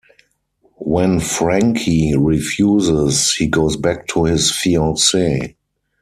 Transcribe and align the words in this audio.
When 0.79 1.19
Francie 1.19 2.15
refuses, 2.17 3.35
he 3.35 3.45
goes 3.45 3.77
back 3.77 4.07
to 4.07 4.23
his 4.25 4.49
fiancee. 4.51 5.55